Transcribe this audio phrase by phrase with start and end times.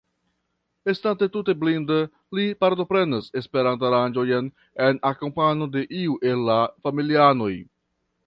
[0.91, 1.97] Estante tute blinda,
[2.39, 4.49] li partoprenas Esperanto-aranĝojn
[4.87, 7.53] en akompano de iu el la familianoj.